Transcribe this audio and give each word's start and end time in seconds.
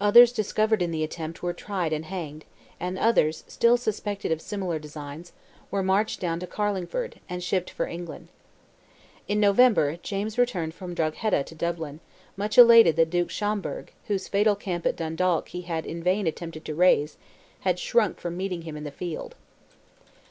Others 0.00 0.32
discovered 0.32 0.80
in 0.80 0.92
the 0.92 1.04
attempt 1.04 1.42
were 1.42 1.52
tried 1.52 1.92
and 1.92 2.06
hanged, 2.06 2.46
and 2.80 2.98
others, 2.98 3.44
still 3.46 3.76
suspected 3.76 4.32
of 4.32 4.40
similar 4.40 4.78
designs, 4.78 5.34
were 5.70 5.82
marched 5.82 6.20
down 6.20 6.40
to 6.40 6.46
Carlingford, 6.46 7.20
and 7.28 7.44
shipped 7.44 7.68
for 7.68 7.86
England. 7.86 8.28
In 9.28 9.40
November, 9.40 9.98
James 10.02 10.38
returned 10.38 10.72
from 10.72 10.94
Drogheda 10.94 11.44
to 11.44 11.54
Dublin, 11.54 12.00
much 12.34 12.56
elated 12.56 12.96
that 12.96 13.10
Duke 13.10 13.28
Schomberg, 13.28 13.90
whose 14.06 14.26
fatal 14.26 14.56
camp 14.56 14.86
at 14.86 14.96
Dundalk 14.96 15.48
he 15.50 15.60
had 15.60 15.84
in 15.84 16.02
vain 16.02 16.26
attempted 16.26 16.64
to 16.64 16.74
raise, 16.74 17.18
had 17.60 17.78
shrunk 17.78 18.18
from 18.18 18.38
meeting 18.38 18.62
him 18.62 18.74
in 18.74 18.84
the 18.84 18.90
field. 18.90 19.34